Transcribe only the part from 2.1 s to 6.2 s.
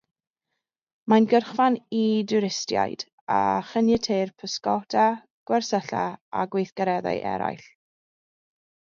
dwristiaid, a chaniateir pysgota, gwersylla